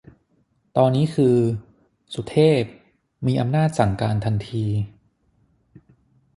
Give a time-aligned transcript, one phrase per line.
[0.77, 1.35] ตอนนี้คือ
[2.13, 2.63] สุเทพ
[3.25, 4.65] มีอำนาจสั่งการทันที